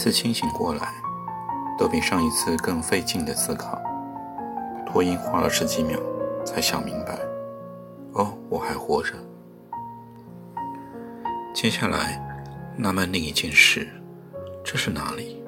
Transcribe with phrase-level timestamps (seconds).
[0.00, 0.94] 次清醒过来。
[1.80, 3.80] 都比上一次更费劲的思考。
[4.84, 5.98] 托因花了十几秒
[6.44, 7.18] 才想明白，
[8.12, 9.14] 哦，我还活着。
[11.54, 12.22] 接下来
[12.76, 13.88] 纳闷另一件事，
[14.62, 15.42] 这是哪里？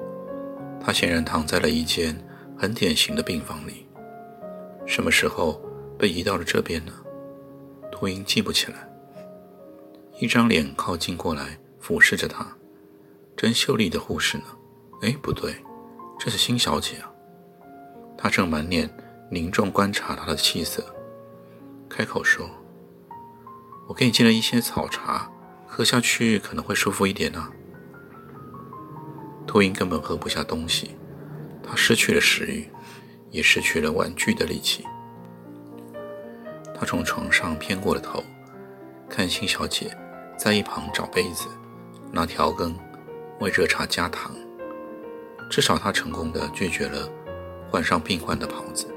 [0.83, 2.17] 他显然躺在了一间
[2.57, 3.87] 很典型的病房里。
[4.87, 5.61] 什么时候
[5.99, 6.91] 被移到了这边呢？
[7.91, 8.77] 托因记不起来。
[10.19, 12.47] 一张脸靠近过来，俯视着他。
[13.35, 14.45] 真秀丽的护士呢？
[15.01, 15.55] 哎，不对。
[16.19, 17.11] 这是辛小姐啊，
[18.17, 18.89] 她正满脸
[19.29, 20.85] 凝重观察他的气色，
[21.89, 22.49] 开口说
[23.89, 25.29] ：“我给你寄了一些草茶，
[25.67, 27.51] 喝下去可能会舒服一点呢。”
[29.45, 30.95] 秃鹰根本喝不下东西，
[31.61, 32.69] 他失去了食欲，
[33.29, 34.85] 也失去了玩具的力气。
[36.73, 38.23] 他从床上偏过了头，
[39.09, 39.95] 看辛小姐
[40.37, 41.47] 在一旁找杯子、
[42.11, 42.73] 拿调羹，
[43.43, 44.33] 为热茶加糖。
[45.49, 47.07] 至少他成功的拒绝了
[47.69, 48.87] 换上病患的袍子，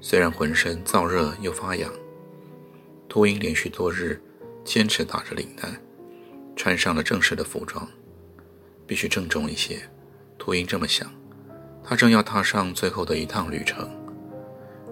[0.00, 1.92] 虽然浑身燥热又发痒。
[3.08, 4.20] 秃鹰连续多日
[4.64, 5.68] 坚持打着领带，
[6.56, 7.86] 穿上了正式的服装，
[8.86, 9.78] 必须郑重一些。
[10.38, 11.12] 秃鹰这么想，
[11.82, 13.90] 他正要踏上最后的一趟旅程，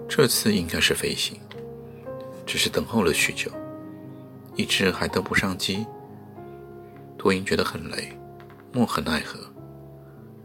[0.07, 1.39] 这次应该是飞行，
[2.45, 3.49] 只是等候了许久，
[4.55, 5.85] 一直还登不上机。
[7.17, 8.17] 秃鹰觉得很累，
[8.75, 9.39] 莫可奈何。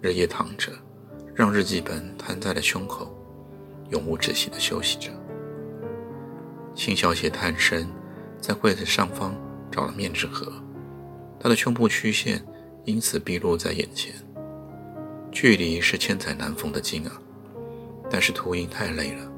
[0.03, 0.71] 日夜躺着，
[1.35, 3.11] 让日记本摊在了胸口，
[3.89, 5.11] 永无止息地休息着。
[6.75, 7.89] 辛小姐探身，
[8.39, 9.35] 在柜子上方
[9.73, 10.53] 找了面纸盒，
[11.41, 12.45] 她的胸部曲线
[12.85, 14.15] 因此毕露在眼前。
[15.33, 17.13] 距离是千载难逢的近啊，
[18.11, 19.33] 但是秃鹰太累了，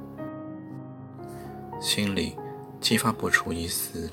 [1.81, 2.37] 心里
[2.81, 4.11] 激发不出一丝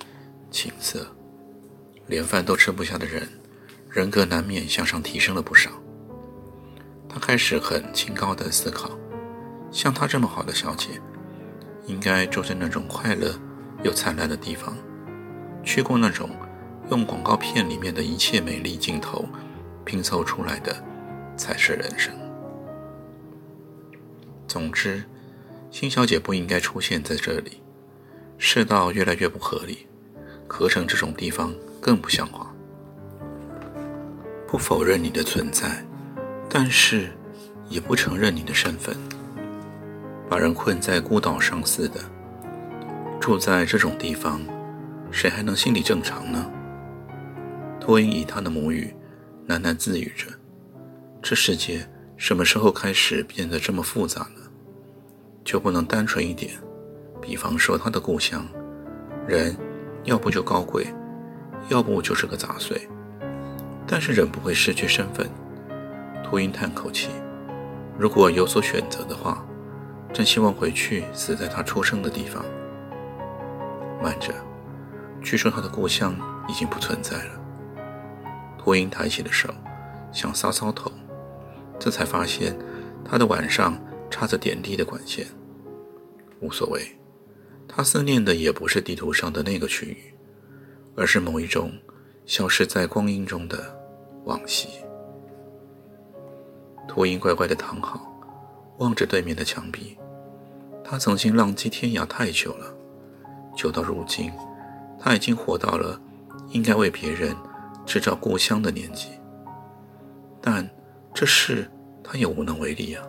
[0.51, 1.07] 情色。
[2.05, 3.27] 连饭都吃不下的人，
[3.97, 5.71] 人格难免向上提升了不少。
[7.09, 8.91] 他开始很清高的思考，
[9.71, 11.01] 像她这么好的小姐，
[11.87, 13.33] 应该住在那种快乐
[13.81, 14.77] 又灿烂的地方，
[15.63, 16.29] 去过那种
[16.91, 19.27] 用广告片里面的一切美丽镜头
[19.83, 20.75] 拼凑出来的
[21.35, 22.13] 才是人生。
[24.47, 25.03] 总之，
[25.71, 27.63] 新小姐不应该出现在这里。
[28.37, 29.87] 世道越来越不合理，
[30.47, 32.46] 合成这种地方更不像话。
[34.47, 35.83] 不否认你的存在。
[36.49, 37.11] 但是，
[37.69, 38.95] 也不承认你的身份，
[40.29, 41.99] 把人困在孤岛上似的，
[43.19, 44.39] 住在这种地方，
[45.11, 46.49] 谁还能心理正常呢？
[47.79, 48.93] 托因以他的母语
[49.47, 50.27] 喃喃自语着
[51.21, 51.85] ：“这世界
[52.15, 54.41] 什么时候开始变得这么复杂呢？
[55.43, 56.53] 就不能单纯一点？
[57.21, 58.47] 比方说他的故乡，
[59.27, 59.55] 人
[60.05, 60.87] 要不就高贵，
[61.67, 62.87] 要不就是个杂碎，
[63.87, 65.27] 但是人不会失去身份。”
[66.23, 67.09] 秃鹰叹口气
[67.97, 69.45] ：“如果有所选择的话，
[70.13, 72.43] 真希望回去死在他出生的地方。”
[74.03, 74.33] 慢着，
[75.21, 76.15] 据说他的故乡
[76.47, 77.31] 已经不存在了。
[78.57, 79.49] 秃鹰抬起了手，
[80.11, 80.91] 想搔搔头，
[81.79, 82.57] 这才发现
[83.05, 85.25] 他的碗上插着点滴的管线。
[86.41, 86.99] 无所谓，
[87.67, 90.13] 他思念的也不是地图上的那个区域，
[90.95, 91.71] 而是某一种
[92.25, 93.76] 消失在光阴中的
[94.27, 94.67] 往昔。
[96.87, 97.99] 秃鹰乖乖地躺好，
[98.77, 99.97] 望着对面的墙壁。
[100.83, 102.73] 他曾经浪迹天涯太久了，
[103.55, 104.31] 久到如今，
[104.99, 105.99] 他已经活到了
[106.49, 107.35] 应该为别人
[107.85, 109.09] 制造故乡的年纪。
[110.41, 110.69] 但
[111.13, 111.69] 这事
[112.03, 113.03] 他也无能为力啊！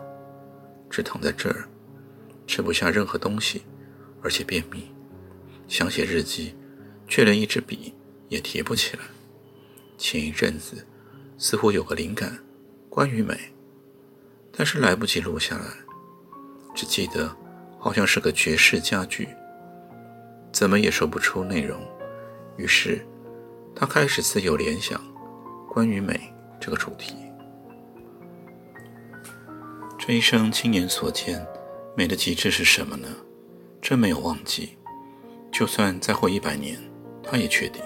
[0.89, 1.69] 只躺在这儿，
[2.47, 3.63] 吃不下任何东西，
[4.21, 4.91] 而且便秘，
[5.67, 6.55] 想写日记，
[7.07, 7.93] 却连一支笔
[8.27, 9.03] 也提不起来。
[9.97, 10.85] 前一阵子，
[11.41, 12.37] 似乎有个灵感，
[12.89, 13.33] 关于美。
[14.51, 15.63] 但是来不及录下来，
[16.75, 17.33] 只记得
[17.79, 19.25] 好像是个爵士佳句，
[20.51, 21.79] 怎么也说不出内容。
[22.57, 23.07] 于是
[23.73, 25.01] 他开始自由联想
[25.69, 26.19] 关于美
[26.59, 27.15] 这个主题。
[29.97, 31.47] 这一生亲眼所见，
[31.95, 33.07] 美的极致是什么呢？
[33.81, 34.77] 真没有忘记。
[35.53, 36.77] 就算再活一百年，
[37.23, 37.81] 他也确定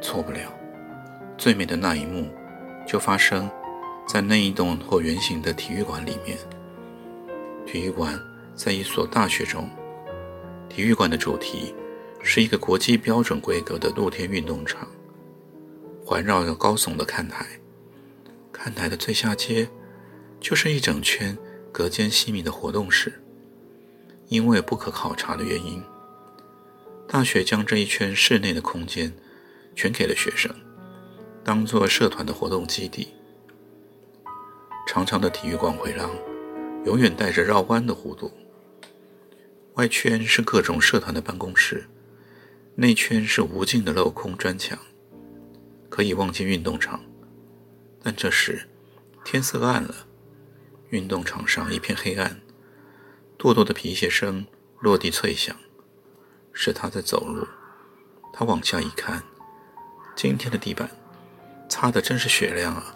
[0.00, 0.52] 错不了。
[1.36, 2.28] 最美的那一幕
[2.86, 3.50] 就发生
[4.06, 6.36] 在那一栋椭圆形的体育馆里面。
[7.66, 8.20] 体育馆
[8.54, 9.68] 在一所大学中，
[10.68, 11.74] 体育馆的主题
[12.22, 14.88] 是一个国际标准规格的露天运动场，
[16.04, 17.46] 环绕着高耸的看台。
[18.52, 19.68] 看台的最下阶
[20.40, 21.36] 就是一整圈
[21.72, 23.22] 隔间细密的活动室。
[24.28, 25.82] 因为不可考察的原因，
[27.08, 29.12] 大学将这一圈室内的空间
[29.74, 30.54] 全给了学生，
[31.50, 33.08] 当做社团的活动基地。
[34.86, 36.08] 长长的体育馆回廊
[36.84, 38.30] 永远带着绕弯的弧度，
[39.74, 41.88] 外圈是各种社团的办公室，
[42.76, 44.78] 内圈是无尽的镂空砖墙，
[45.88, 47.00] 可以望见运动场。
[48.00, 48.68] 但这时
[49.24, 50.06] 天色暗了，
[50.90, 52.40] 运动场上一片黑暗。
[53.36, 54.46] 跺跺的皮鞋声
[54.78, 55.56] 落地脆响，
[56.52, 57.44] 是他在走路。
[58.32, 59.24] 他往下一看，
[60.14, 60.88] 今天的地板
[61.70, 62.94] 擦的真是雪亮啊！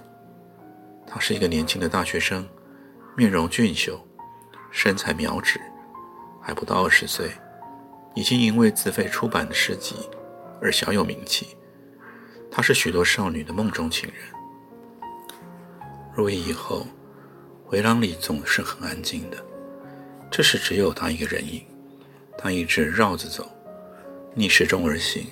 [1.07, 2.45] 他是一个年轻的大学生，
[3.17, 4.05] 面容俊秀，
[4.73, 5.61] 身材苗直，
[6.43, 7.31] 还不到二十岁，
[8.15, 9.95] 已经因为自费出版的诗集
[10.61, 11.57] 而小有名气。
[12.51, 14.19] 他是许多少女的梦中情人。
[16.13, 16.85] 入夜以后，
[17.65, 19.37] 回廊里总是很安静的。
[20.33, 21.65] 这时只有他一个人影，
[22.37, 23.49] 他一直绕着走，
[24.35, 25.29] 逆时钟而行，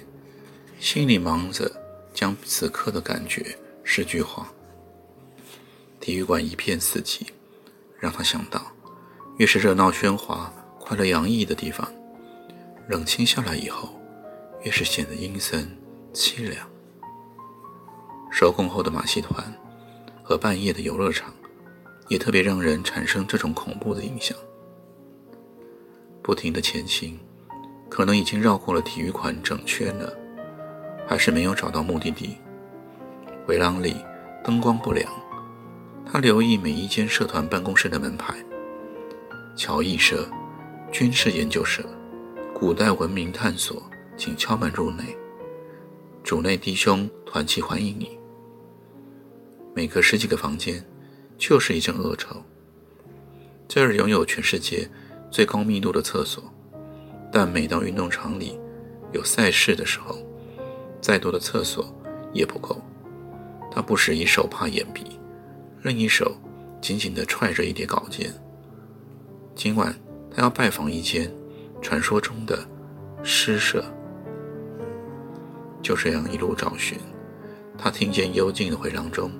[0.78, 1.70] 心里忙着
[2.12, 4.48] 将此刻的感觉诗句化。
[6.00, 7.22] 体育馆一片死寂，
[7.98, 8.60] 让他想到，
[9.38, 11.88] 越是热闹喧哗、快乐洋溢的地方，
[12.88, 13.94] 冷清下来以后，
[14.64, 15.70] 越是显得阴森
[16.12, 16.68] 凄凉。
[18.30, 19.52] 收工后的马戏团
[20.22, 21.32] 和半夜的游乐场，
[22.08, 24.36] 也特别让人产生这种恐怖的印象。
[26.22, 27.18] 不停的前行，
[27.88, 30.12] 可能已经绕过了体育馆整圈了，
[31.06, 32.36] 还是没有找到目的地。
[33.46, 33.96] 回廊里
[34.44, 35.06] 灯光不良，
[36.04, 38.34] 他留意每一间社团办公室的门牌：
[39.56, 40.28] 乔艺社、
[40.90, 41.82] 军事研究社、
[42.54, 43.82] 古代文明探索，
[44.16, 45.16] 请敲门入内。
[46.22, 48.18] 主内弟兄团契欢迎你。
[49.74, 50.84] 每隔十几个房间，
[51.36, 52.36] 就是一阵恶臭。
[53.66, 54.88] 这儿拥有全世界。
[55.30, 56.44] 最高密度的厕所，
[57.32, 58.60] 但每当运动场里
[59.12, 60.18] 有赛事的时候，
[61.02, 61.84] 再多的厕所
[62.32, 62.80] 也不够。
[63.70, 65.18] 他不时一手帕掩鼻，
[65.82, 66.34] 另一手
[66.80, 68.32] 紧紧地揣着一叠稿件。
[69.54, 69.94] 今晚
[70.30, 71.30] 他要拜访一间
[71.80, 72.58] 传说中的
[73.22, 73.84] 诗社。
[75.82, 76.98] 就这样一路找寻，
[77.76, 79.30] 他听见幽静的回廊中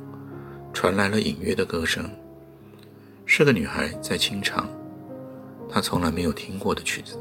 [0.73, 2.11] 传来了隐约的歌声，
[3.25, 4.69] 是个女孩在清唱。
[5.69, 7.17] 他从来没有听过的曲子，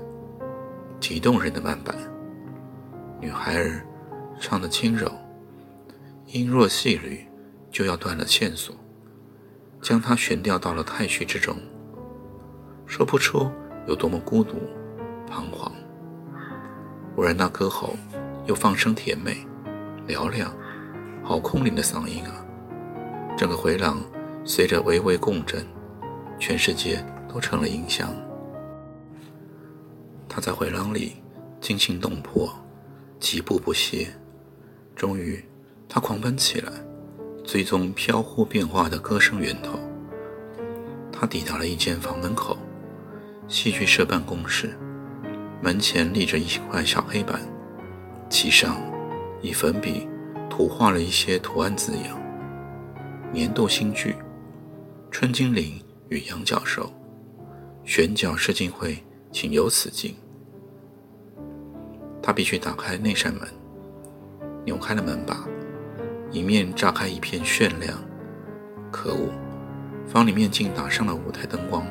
[1.00, 1.96] 极动人的慢板。
[3.20, 3.86] 女孩儿
[4.42, 5.08] 唱得轻柔，
[6.26, 7.24] 音若细缕，
[7.70, 8.76] 就要断了线索，
[9.80, 11.56] 将它悬吊到了太虚之中，
[12.88, 13.50] 说不出
[13.88, 14.58] 有多么孤独、
[15.30, 15.72] 彷徨。
[17.16, 17.96] 忽然，那歌喉
[18.48, 19.46] 又放声甜美、
[20.08, 20.52] 嘹亮，
[21.24, 22.44] 好空灵的嗓音啊！
[23.38, 24.02] 整个回廊
[24.44, 25.64] 随着微微共振，
[26.40, 28.12] 全世界都成了音箱。
[30.28, 31.18] 他在回廊里
[31.60, 32.52] 惊心动魄，
[33.20, 34.08] 疾步不歇。
[35.01, 35.43] 终于，
[35.89, 36.72] 他狂奔起来，
[37.43, 39.79] 追踪飘忽变化的歌声源头。
[41.12, 42.55] 他抵达了一间房门口，
[43.48, 44.77] 戏剧社办公室。
[45.60, 47.41] 门前立着一块小黑板，
[48.29, 48.77] 其上
[49.41, 50.08] 以粉笔
[50.48, 52.15] 涂画了一些图案字样
[53.34, 54.15] ：“年度新剧，
[55.10, 56.93] 春精灵与羊角兽，
[57.84, 59.03] 选角试镜会。”
[59.34, 60.13] 请由此进。
[62.22, 63.48] 他必须打开那扇门，
[64.63, 65.46] 扭开了门把，
[66.32, 67.98] 迎面炸开一片炫亮。
[68.91, 69.30] 可恶，
[70.08, 71.86] 房里面竟打上了舞台灯光。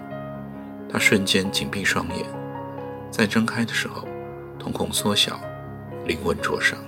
[0.89, 2.27] 他瞬间紧闭双眼，
[3.11, 4.07] 在睁开的时候，
[4.59, 5.41] 瞳孔缩小，
[6.05, 6.79] 灵魂灼伤。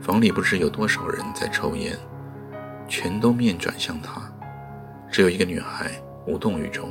[0.00, 1.96] 房里不知有多少人在抽烟，
[2.88, 4.22] 全都面转向他，
[5.10, 5.90] 只有一个女孩
[6.26, 6.88] 无动于衷。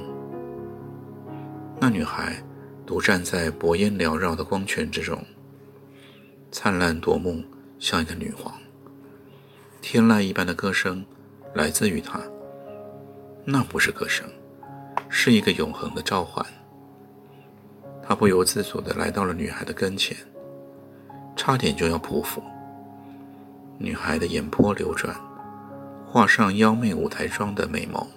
[1.80, 2.36] 那女孩
[2.86, 5.22] 独站在薄烟缭绕的光圈之中，
[6.51, 7.44] 灿烂夺目，
[7.77, 8.53] 像一个女皇。
[9.82, 11.06] 天籁一般的歌声
[11.53, 12.20] 来自于她，
[13.46, 14.27] 那不是歌声，
[15.08, 16.46] 是一个永恒的召唤。
[18.01, 20.18] 他不由自主地来到了女孩的跟前，
[21.36, 22.41] 差点就要匍匐。
[23.77, 25.15] 女孩的眼波流转，
[26.08, 28.08] 画上妖媚舞台妆的美眸，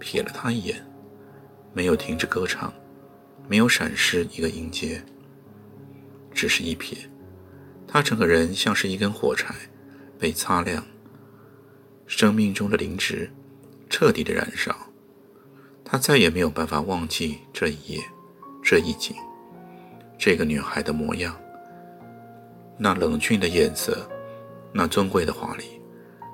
[0.00, 0.76] 瞥了他一眼，
[1.72, 2.72] 没有停止歌唱。
[3.48, 5.00] 没有闪失一个音阶，
[6.32, 6.96] 只是一瞥，
[7.88, 9.54] 他整个人像是一根火柴，
[10.18, 10.84] 被擦亮，
[12.06, 13.30] 生命中的灵芝
[13.88, 14.74] 彻底的燃烧。
[15.84, 18.02] 他再也没有办法忘记这一夜，
[18.62, 19.14] 这一景，
[20.18, 21.34] 这个女孩的模样，
[22.76, 24.10] 那冷峻的颜色，
[24.72, 25.80] 那尊贵的华丽，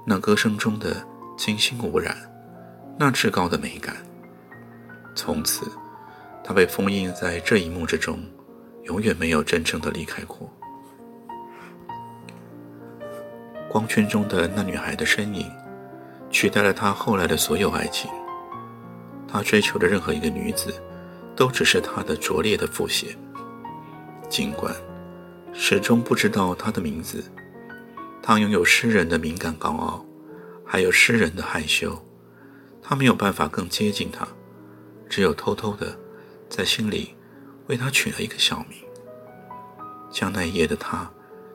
[0.06, 1.06] 那歌声中的
[1.36, 2.16] 清新无染，
[2.98, 3.94] 那至高的美感。
[5.14, 5.70] 从此，
[6.42, 8.18] 他被封印在这一幕之中，
[8.84, 10.50] 永远没有真正的离开过。
[13.72, 15.50] 光圈中的那女孩的身影，
[16.30, 18.10] 取代了他后来的所有爱情。
[19.26, 20.70] 他追求的任何一个女子，
[21.34, 23.16] 都只是他的拙劣的复写。
[24.28, 24.74] 尽管
[25.54, 27.24] 始终不知道她的名字，
[28.22, 30.04] 他拥有诗人的敏感高傲，
[30.66, 31.98] 还有诗人的害羞。
[32.82, 34.28] 他没有办法更接近她，
[35.08, 35.98] 只有偷偷的
[36.46, 37.14] 在心里
[37.68, 38.78] 为她取了一个小名，
[40.10, 41.10] 将那一夜的他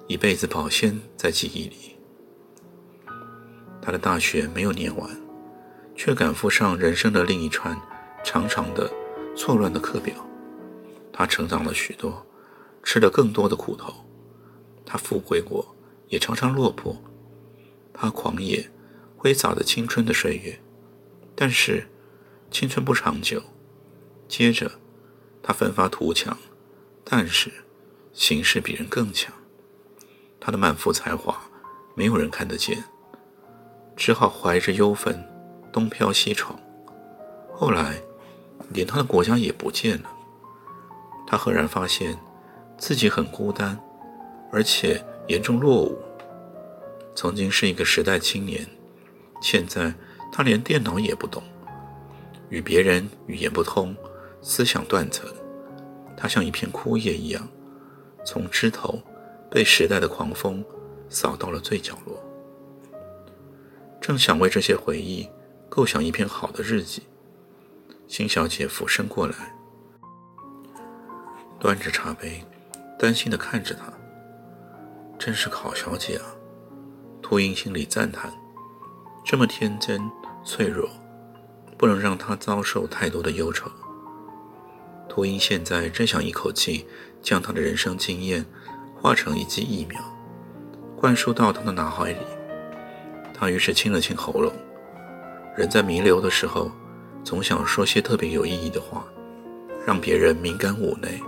[0.07, 1.96] 一辈子保鲜在记忆里。
[3.87, 5.09] 他的大学没有念完。
[5.95, 7.79] 却赶赴上人生的另一串
[8.21, 8.91] 长长的、
[9.33, 10.13] 错乱的课表。
[11.11, 12.27] 他成长了许多，
[12.83, 14.05] 吃了更多的苦头。
[14.85, 15.75] 他富贵过，
[16.09, 16.95] 也常常落魄。
[17.93, 18.69] 他狂野、
[19.15, 20.59] 挥洒着青春的岁月，
[21.33, 21.87] 但是
[22.51, 23.41] 青春不长久。
[24.27, 24.69] 接着，
[25.41, 26.37] 他奋发图强，
[27.03, 27.51] 但是
[28.11, 29.33] 形势比人更强。
[30.39, 31.41] 他的满腹才华，
[31.95, 32.83] 没有人看得见，
[33.97, 35.21] 只好怀着忧愤。
[35.69, 36.57] 东飘西闯，
[37.53, 38.01] 后来
[38.69, 40.09] 连他的国家也不见了。
[41.27, 42.17] 他赫然发现
[42.79, 43.77] 自己很孤单，
[44.51, 45.95] 而且严重落伍。
[47.13, 48.65] 曾经是一个时代青年，
[49.39, 49.93] 现在
[50.31, 51.43] 他连电脑也不懂，
[52.49, 53.95] 与别人语言不通，
[54.41, 55.29] 思想断层。
[56.15, 57.47] 他像一片枯叶一样，
[58.25, 58.99] 从枝头
[59.51, 60.65] 被时代的狂风
[61.07, 62.17] 扫到了最角落。
[64.01, 65.29] 正想为这些回忆。
[65.69, 67.03] 构想一篇好的日记。
[68.07, 69.53] 辛小姐俯身过来，
[71.59, 72.43] 端着茶杯，
[72.97, 73.93] 担心地看着他。
[75.19, 76.25] 真是好小姐啊！
[77.21, 78.33] 秃鹰心里赞叹。
[79.23, 80.09] 这么天真
[80.43, 80.89] 脆弱，
[81.77, 83.69] 不能让她遭受太多的忧愁。
[85.07, 86.87] 秃鹰现在真想一口气
[87.21, 88.43] 将他的人生经验
[88.95, 90.01] 化成一剂疫苗，
[90.95, 92.36] 灌输到他的脑海里。
[93.37, 94.51] 他于是清了清喉咙。
[95.55, 96.71] 人在弥留的时候，
[97.23, 99.05] 总想说些特别有意义的话，
[99.85, 101.21] 让别人敏感妩内，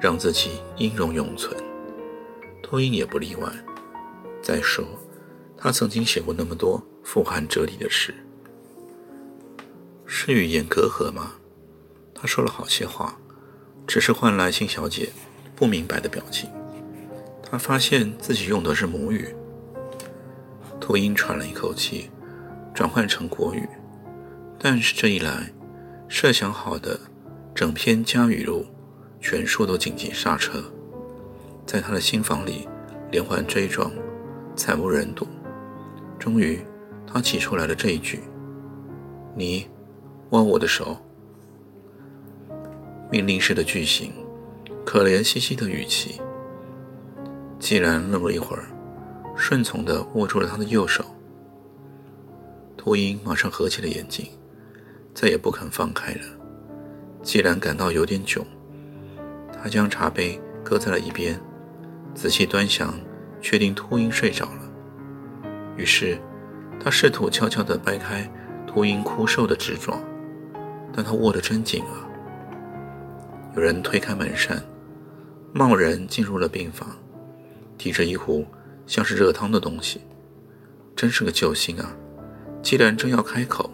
[0.00, 1.54] 让自己音容永存。
[2.62, 3.48] 秃鹰也不例外。
[4.42, 4.84] 再说，
[5.56, 8.14] 他曾经写过那么多富含哲理的诗，
[10.04, 11.32] 是语言隔阂吗？
[12.14, 13.18] 他说了好些话，
[13.86, 15.10] 只是换来辛小姐
[15.54, 16.48] 不明白的表情。
[17.42, 19.34] 他发现自己用的是母语。
[20.80, 22.10] 秃鹰喘了一口气。
[22.74, 23.66] 转换成国语，
[24.58, 25.50] 但是这一来，
[26.08, 27.00] 设想好的
[27.54, 28.66] 整篇加语录
[29.18, 30.62] 全数都紧急刹车，
[31.64, 32.68] 在他的心房里
[33.10, 33.90] 连环追撞，
[34.54, 35.26] 惨不忍睹。
[36.18, 36.60] 终于，
[37.06, 38.20] 他挤出来了这一句
[39.34, 39.66] ：“你
[40.32, 40.98] 握我的手。”
[43.10, 44.12] 命令式的句型，
[44.84, 46.20] 可怜兮兮的语气。
[47.58, 48.66] 既然愣了一会儿，
[49.36, 51.04] 顺从地握住了他的右手。
[52.76, 54.26] 秃鹰马上合起了眼睛，
[55.14, 56.20] 再也不肯放开了。
[57.22, 58.42] 既然感到有点窘，
[59.52, 61.38] 他将茶杯搁在了一边，
[62.14, 62.94] 仔细端详，
[63.40, 64.62] 确定秃鹰睡着了。
[65.76, 66.18] 于是，
[66.80, 68.30] 他试图悄悄地掰开
[68.66, 69.98] 秃鹰枯瘦的指爪，
[70.92, 72.06] 但他握得真紧啊！
[73.56, 74.62] 有人推开门扇，
[75.52, 76.88] 贸然进入了病房，
[77.76, 78.46] 提着一壶
[78.86, 80.00] 像是热汤的东西，
[80.94, 81.90] 真是个救星啊！
[82.62, 83.70] 既然正要开口，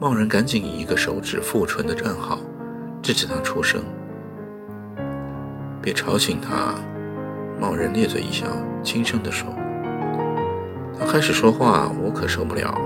[0.00, 2.38] 贸然赶紧以一个手指覆唇的账号
[3.00, 3.82] 制止他出声。
[5.80, 6.74] 别吵醒他，
[7.60, 8.46] 贸然咧嘴一笑，
[8.82, 9.48] 轻声地说
[10.98, 12.76] ：“他开始说话，我可受不了。”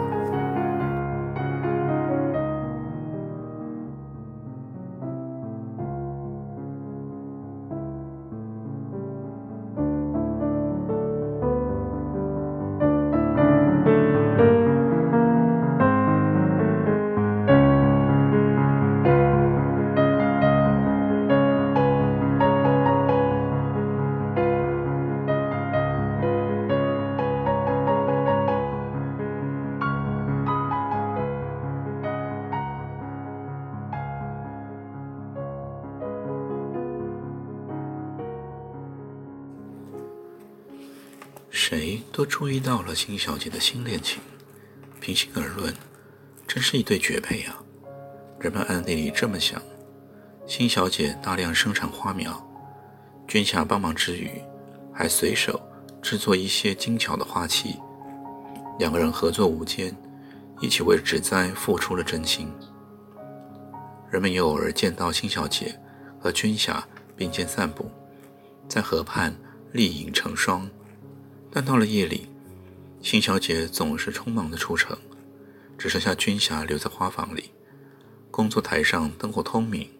[42.38, 44.22] 注意到了辛小姐的新恋情。
[45.00, 45.74] 平心而论，
[46.46, 47.58] 真是一对绝配啊！
[48.38, 49.60] 人们暗地里这么想。
[50.46, 52.40] 辛小姐大量生产花苗，
[53.26, 54.30] 君霞帮忙之余，
[54.94, 55.60] 还随手
[56.00, 57.74] 制作一些精巧的花器。
[58.78, 59.92] 两个人合作无间，
[60.60, 62.48] 一起为植栽付出了真心。
[64.12, 65.76] 人们也偶尔见到辛小姐
[66.20, 67.90] 和君霞并肩散步，
[68.68, 69.34] 在河畔
[69.72, 70.70] 丽影成双。
[71.60, 72.28] 但到了夜里，
[73.02, 74.96] 辛小姐总是匆忙地出城，
[75.76, 77.50] 只剩下君霞留在花房里。
[78.30, 79.90] 工作台上灯火通明，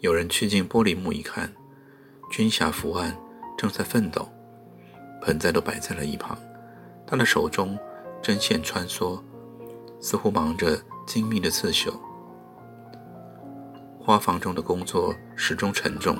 [0.00, 1.54] 有人去进玻璃幕一看，
[2.28, 3.16] 君霞伏案
[3.56, 4.28] 正在奋斗，
[5.22, 6.36] 盆栽都摆在了一旁。
[7.06, 7.78] 他的手中
[8.20, 9.16] 针线穿梭，
[10.00, 11.94] 似乎忙着精密的刺绣。
[14.00, 16.18] 花房中的工作始终沉重，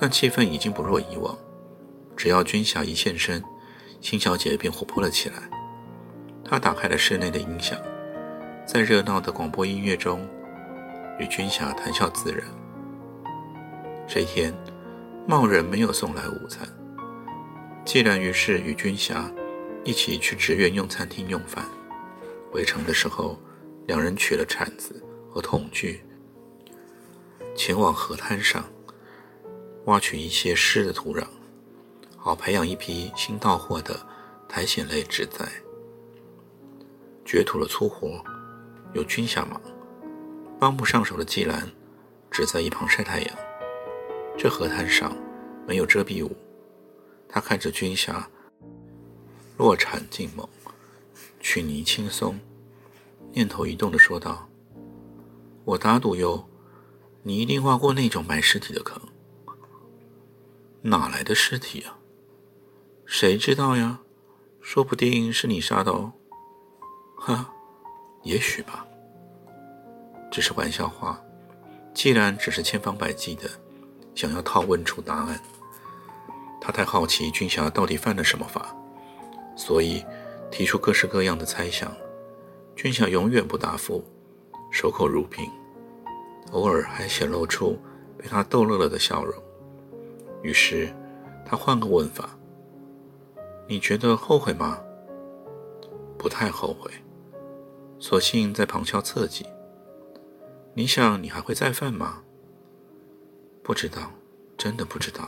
[0.00, 1.38] 但气氛已经不若以往。
[2.16, 3.42] 只要君霞一现身，
[4.02, 5.36] 辛小姐便活泼了起来。
[6.44, 7.80] 她打开了室内的音响，
[8.66, 10.28] 在热闹的广播音乐中，
[11.18, 12.42] 与君霞谈笑自然。
[14.06, 14.52] 这一天，
[15.26, 16.68] 茂人没有送来午餐，
[17.86, 19.32] 既然于是与君霞。
[19.84, 21.64] 一起去职员用餐厅用饭。
[22.52, 23.36] 回城的时候，
[23.88, 26.04] 两人取了铲子和桶具，
[27.56, 28.64] 前往河滩上
[29.86, 31.24] 挖取一些湿的土壤，
[32.24, 33.98] 好培养一批新到货的
[34.48, 35.44] 苔藓类植栽。
[37.24, 38.22] 掘土的粗活
[38.94, 39.60] 由君夏忙，
[40.56, 41.68] 帮不上手的季兰
[42.30, 43.36] 只在一旁晒太阳。
[44.38, 45.16] 这河滩上
[45.66, 46.30] 没有遮蔽物，
[47.28, 48.28] 他看着军霞。
[49.58, 50.48] 落铲进猛，
[51.40, 52.38] 取泥轻松，
[53.32, 54.48] 念头一动地说道
[55.64, 56.48] ：“我打赌哟，
[57.24, 59.02] 你一定挖过那种埋尸体的坑。
[60.82, 61.98] 哪来的尸体啊？
[63.14, 64.00] 谁知道呀？
[64.62, 66.10] 说不定是你杀的哦。
[67.14, 67.52] 哈，
[68.22, 68.86] 也许吧。
[70.30, 71.22] 只是玩笑话。
[71.92, 73.42] 既然只是千方百计的
[74.14, 75.38] 想要套问出答案，
[76.58, 78.74] 他太好奇君霞到底犯了什么法。”
[79.54, 80.02] 所以，
[80.50, 81.94] 提出各式各样的猜想，
[82.74, 84.02] 君夏永远不答复，
[84.70, 85.46] 守口如瓶，
[86.52, 87.78] 偶尔还显露出
[88.16, 89.34] 被他逗乐了的笑容。
[90.42, 90.90] 于是，
[91.44, 92.30] 他换个问法
[93.72, 94.78] ：“你觉得后悔吗
[96.20, 96.90] ？”“不太后悔，
[97.98, 99.46] 索性在旁敲侧击。
[100.76, 102.22] ”“你想你还会再犯吗
[103.64, 104.12] ？”“不知道，
[104.58, 105.26] 真的不知道。”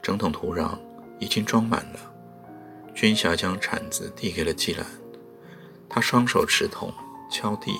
[0.00, 0.78] 整桶土壤。
[1.20, 2.00] 已经装满了。
[2.92, 4.84] 军霞将铲子递给了季兰，
[5.88, 6.92] 他双手持桶
[7.30, 7.72] 敲地，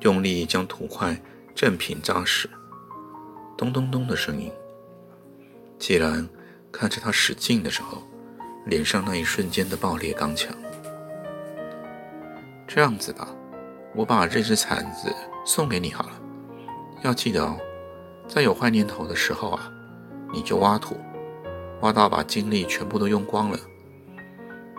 [0.00, 1.18] 用力将土块
[1.54, 2.48] 震平扎实，
[3.56, 4.52] 咚咚咚的声音。
[5.78, 6.28] 季兰
[6.72, 8.02] 看着他使劲的时候，
[8.66, 10.52] 脸上那一瞬间的爆裂刚强。
[12.66, 13.28] 这样子吧，
[13.94, 16.20] 我把这只铲子送给你好了。
[17.02, 17.56] 要记得哦，
[18.26, 19.70] 在有坏念头的时候啊，
[20.32, 20.96] 你就挖土。
[21.82, 23.58] 挖到把精力全部都用光了，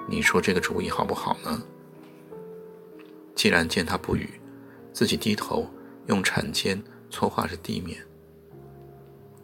[0.08, 1.62] 你说这个主意好不好呢？
[3.36, 4.40] 既然见他不语，
[4.94, 5.70] 自己低头
[6.06, 8.00] 用铲尖搓画着地面。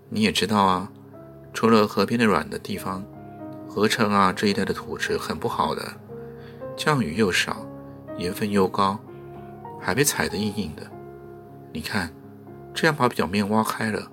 [0.08, 0.90] 你也知道啊，
[1.54, 3.04] 除了河边的软的地方，
[3.68, 5.84] 河城啊这一带的土质很不好的，
[6.78, 7.66] 降雨又少，
[8.18, 9.00] 盐分又高，
[9.80, 10.84] 还被踩得硬硬的。
[11.72, 12.12] 你看，
[12.74, 14.10] 这样把表面挖开了，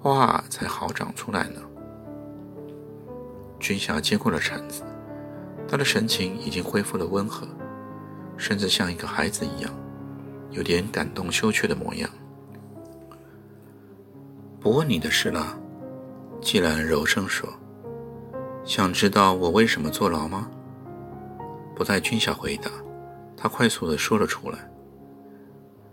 [0.00, 1.60] 花才好长出来呢。
[3.60, 4.82] 军霞接过了铲子，
[5.66, 7.46] 他的神情已经恢复了温和，
[8.36, 9.72] 甚至像一个孩子一样，
[10.50, 12.08] 有点感动羞怯的模样。
[14.60, 15.58] 不问你的事了，
[16.40, 17.48] 季兰柔声说
[18.64, 20.48] ：“想知道我为什么坐牢吗？”
[21.74, 22.70] 不待君霞回答，
[23.36, 24.58] 他快速地说了出来：“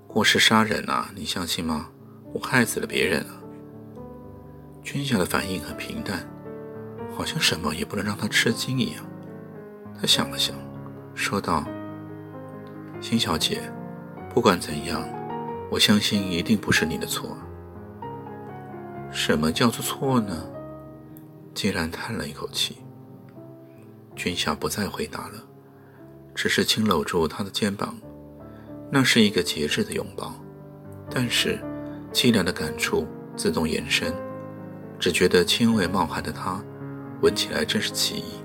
[0.07, 1.89] 过失杀人啊，你相信吗？
[2.33, 3.41] 我害死了别人啊。”
[4.83, 6.27] 君霞的反应很平淡。
[7.17, 9.05] 好像什么也不能让他吃惊一样。
[9.97, 10.53] 他想了想，
[11.13, 11.63] 说道
[12.99, 13.61] ：“辛小姐，
[14.33, 15.01] 不管怎样，
[15.71, 17.37] 我相信一定不是你的错。”
[19.11, 20.45] 什么叫做错呢？
[21.53, 22.77] 季然叹了一口气。
[24.15, 25.43] 君夏不再回答了，
[26.33, 27.95] 只是轻搂住他的肩膀。
[28.91, 30.33] 那是一个节制的拥抱，
[31.09, 31.59] 但是
[32.13, 34.13] 凄凉的感触自动延伸，
[34.99, 36.63] 只觉得轻微冒汗的他。
[37.21, 38.43] 闻起来真是奇异，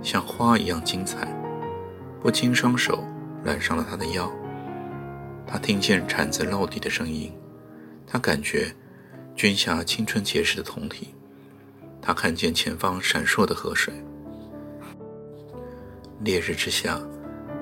[0.00, 1.26] 像花一样精彩。
[2.22, 3.04] 不禁双手
[3.44, 4.30] 揽上了他的腰。
[5.46, 7.32] 他听见铲子落地的声音，
[8.06, 8.74] 他感觉
[9.36, 11.14] 君霞青春结实的酮体。
[12.00, 13.92] 他看见前方闪烁的河水。
[16.20, 16.98] 烈日之下，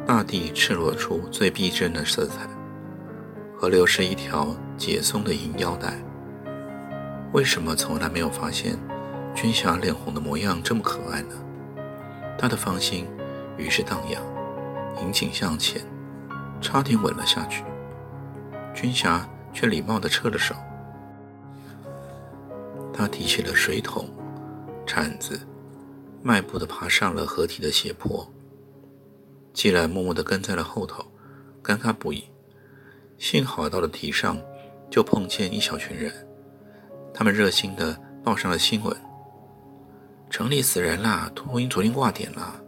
[0.06, 2.48] 大地赤裸出最逼真的色彩。
[3.58, 5.94] 河流是一条解松的银腰带。
[7.32, 8.78] 为什么从来没有发现
[9.34, 11.34] 军霞脸红的模样这么可爱呢？
[12.38, 13.04] 他的芳心
[13.58, 14.22] 于是荡漾，
[15.02, 15.82] 引颈向前，
[16.60, 17.64] 差点吻了下去。
[18.72, 20.54] 军霞却礼貌地撤了手。
[22.96, 24.08] 他提起了水桶、
[24.86, 25.40] 铲子，
[26.22, 28.26] 迈步地爬上了河堤的斜坡。
[29.52, 31.04] 季兰默默地跟在了后头，
[31.62, 32.24] 尴尬不已。
[33.18, 34.38] 幸好到了堤上，
[34.88, 36.12] 就碰见一小群人。
[37.12, 38.96] 他们热心地报上了新闻：
[40.30, 42.60] 城里死人啦，秃鹰昨天挂点了。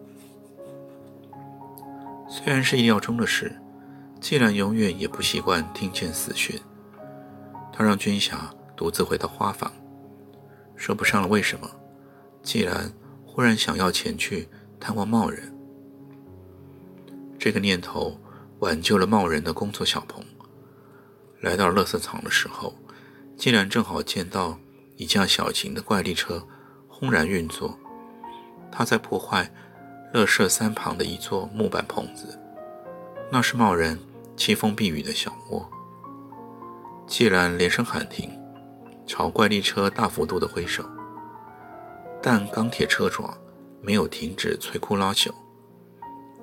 [2.29, 3.57] 虽然是意料中的事，
[4.21, 6.61] 既然永远也不习惯听见死讯。
[7.73, 9.71] 他让军霞独自回到花房，
[10.77, 11.69] 说不上了为什么。
[12.43, 12.93] 既然
[13.25, 15.53] 忽然想要前去探望茂人，
[17.39, 18.21] 这个念头
[18.61, 20.25] 挽救了茂人的工作小棚。
[21.41, 22.75] 来到垃圾场的时候。
[23.37, 24.59] 竟然正好见到
[24.97, 26.43] 一架小型的怪力车
[26.89, 27.79] 轰然运作，
[28.73, 29.53] 他在破坏
[30.15, 32.41] 乐舍三旁的一座木板棚子，
[33.31, 33.99] 那是茂人
[34.39, 35.71] 凄风避雨的小窝。
[37.07, 38.31] 既然连声喊停，
[39.07, 40.85] 朝怪力车大幅度的挥手，
[42.21, 43.37] 但钢铁车爪
[43.81, 45.31] 没有停止摧枯拉朽，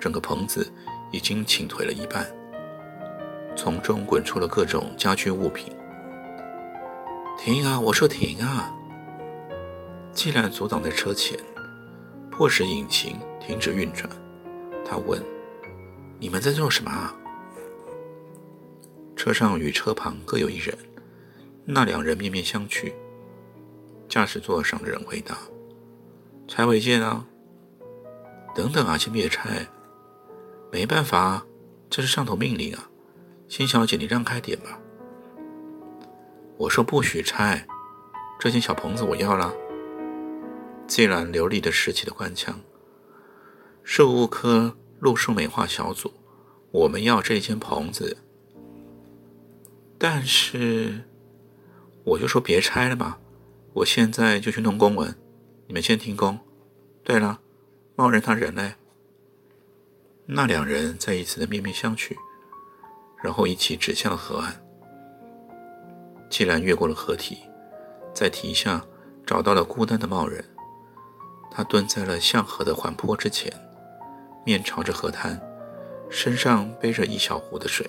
[0.00, 0.72] 整个棚子
[1.12, 2.26] 已经倾颓了一半，
[3.54, 5.70] 从中滚出了各种家居物品。
[7.38, 7.78] 停啊！
[7.78, 8.72] 我说停啊！
[10.12, 11.38] 既然阻挡在车前，
[12.30, 14.08] 迫使引擎停止运转。
[14.86, 15.22] 他问
[16.18, 17.14] ：“你们在做什么啊？”
[19.16, 20.76] 车上与车旁各有一人，
[21.64, 22.92] 那两人面面相觑。
[24.08, 25.36] 驾驶座上的人回答
[26.46, 27.26] ：“拆违建啊！”
[28.54, 29.66] 等等啊，先别拆，
[30.70, 31.44] 没办法，
[31.90, 32.88] 这是上头命令啊。
[33.48, 34.78] 辛小姐，你让开点吧。
[36.56, 37.66] 我说不许拆，
[38.38, 39.52] 这间小棚子我要了。
[40.86, 42.60] 既然流利的拾起了官腔，
[43.82, 46.12] 事务科路树美化小组，
[46.70, 48.18] 我们要这间棚子。
[49.98, 51.02] 但是，
[52.04, 53.18] 我就说别拆了吧，
[53.72, 55.16] 我现在就去弄公文，
[55.66, 56.38] 你们先停工。
[57.02, 57.40] 对了，
[57.96, 58.74] 茂人他人呢？
[60.26, 62.14] 那两人再一次的面面相觑，
[63.22, 64.60] 然后一起指向了河岸。
[66.30, 67.38] 既然越过了河堤，
[68.14, 68.84] 在堤下
[69.26, 70.44] 找到了孤单的茂人，
[71.50, 73.52] 他蹲在了向河的缓坡之前，
[74.44, 75.40] 面朝着河滩，
[76.10, 77.86] 身上背着一小壶的水，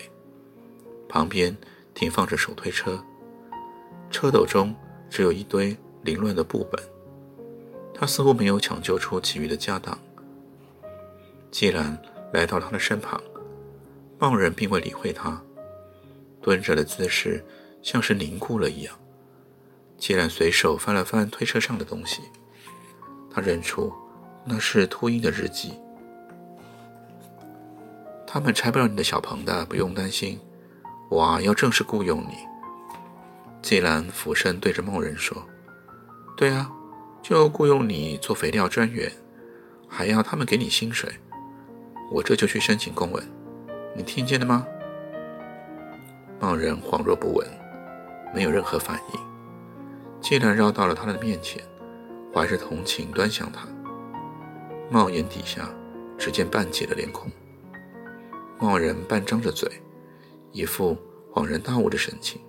[1.08, 1.56] 旁边
[1.94, 3.04] 停放着手推车，
[4.16, 4.74] 车斗中
[5.10, 6.82] 只有一堆凌乱的布本，
[7.94, 10.00] 他似乎没有抢救出其余的家当。
[11.52, 12.02] 既然
[12.32, 13.22] 来到他的身旁，
[14.18, 15.42] 茂人并未理会他，
[16.42, 17.44] 蹲着的姿势。
[17.82, 18.96] 像是凝固了一样。
[19.96, 22.22] 既然随手翻了翻推车上的东西，
[23.30, 23.94] 他认出
[24.44, 25.74] 那是秃鹰的日记。
[28.26, 30.40] 他们拆不了你的小棚的，不用担心。
[31.12, 32.55] 我要正式雇佣你。
[33.66, 35.44] 既然俯身对着梦人说
[36.38, 36.72] ：“对啊，
[37.24, 39.12] 就雇佣你做肥料专员，
[39.88, 41.12] 还要他们给你薪水。
[42.12, 43.28] 我这就去申请公文，
[43.96, 44.68] 你听见了吗？”
[46.40, 47.48] 梦人恍若不闻。
[48.36, 49.20] 没有任何反应，
[50.22, 51.60] 竟然绕到了他的面前，
[52.32, 53.68] 怀着同情端详他。
[54.92, 55.68] 帽檐底下
[56.20, 57.32] 只见半截的脸孔，
[58.60, 59.68] 茂人半张着嘴，
[60.52, 60.96] 一副
[61.34, 62.40] 恍然大悟的神情。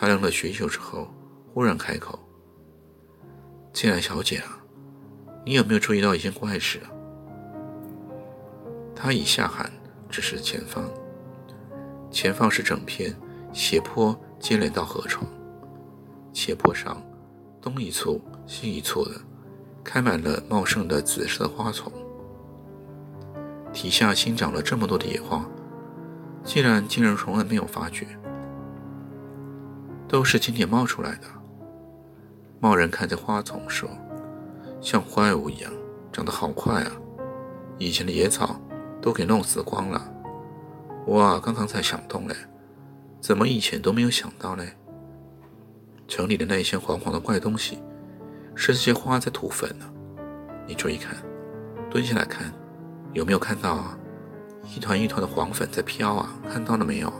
[0.00, 1.12] 他愣了许久之后，
[1.52, 2.18] 忽然开口
[3.70, 4.58] ：“进来，小姐啊，
[5.44, 6.88] 你有没有注意到一件怪事啊？”
[8.96, 9.70] 他以下喊
[10.08, 10.90] 指示前方，
[12.10, 13.14] 前方是整片
[13.52, 14.18] 斜坡。
[14.38, 15.30] 接连到河床，
[16.32, 16.96] 斜坡上
[17.60, 19.10] 东一簇西一簇的，
[19.84, 21.92] 开满了茂盛的紫色花丛。
[23.70, 25.44] 底下新长了这么多的野花，
[26.42, 28.06] 竟然竟然从来没有发觉，
[30.10, 31.28] 都是今天冒出来的。
[32.58, 33.88] 茂人看着花丛说
[34.82, 35.72] ：“像怪物一样，
[36.12, 36.90] 长得好快啊！
[37.78, 38.60] 以前的野草
[39.00, 40.12] 都给弄死光了。
[41.06, 42.34] 哇，刚刚才想通嘞。”
[43.22, 44.64] 怎么以前都没有想到呢？
[46.08, 47.78] 城里的那些黄黄的怪东西，
[48.56, 49.86] 是这些花在吐粉呢。
[50.66, 51.14] 你注意看，
[51.88, 52.52] 蹲下来看，
[53.12, 53.96] 有没有看到啊？
[54.74, 57.12] 一团一团的黄粉在飘啊，看到了没有？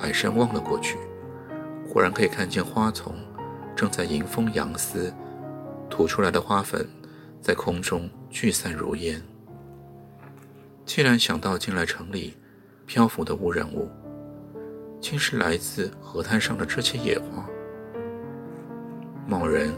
[0.00, 0.96] 矮山望了过去，
[1.92, 3.14] 果然可以看见花丛
[3.74, 5.12] 正在迎风扬丝，
[5.90, 6.88] 吐出来的花粉
[7.40, 9.20] 在空中聚散如烟。
[10.84, 12.36] 既然想到进来城里
[12.86, 13.90] 漂浮的污染物，
[15.00, 17.44] 竟是来自河滩上的这些野花。
[19.26, 19.70] 贸然，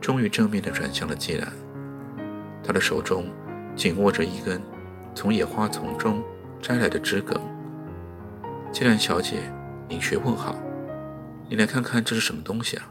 [0.00, 1.52] 终于正面的转向了季兰，
[2.62, 3.24] 他的手中
[3.74, 4.62] 紧握着一根
[5.14, 6.22] 从野花丛中
[6.62, 7.40] 摘来的枝梗。
[8.78, 9.38] 季兰小姐，
[9.88, 10.54] 你学问好，
[11.48, 12.84] 你来看看这是什么东西啊？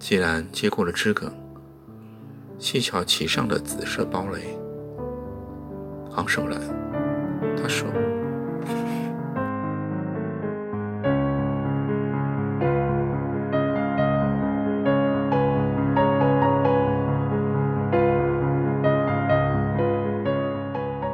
[0.00, 1.32] 既然接过了枝梗，
[2.58, 4.58] 细瞧其上的紫色包蕾，
[6.16, 6.58] 昂首来，
[7.56, 7.86] 他说。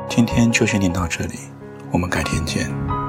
[0.08, 1.34] 今天就先念到这里，
[1.94, 3.03] 我们改天见。